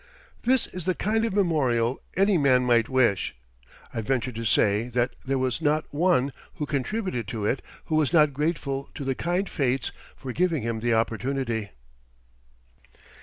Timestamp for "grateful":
8.33-8.89